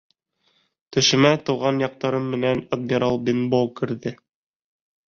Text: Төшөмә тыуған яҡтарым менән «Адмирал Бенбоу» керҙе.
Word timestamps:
Төшөмә 0.97 1.31
тыуған 1.49 1.83
яҡтарым 1.85 2.27
менән 2.37 2.65
«Адмирал 2.79 3.21
Бенбоу» 3.29 3.73
керҙе. 3.83 4.17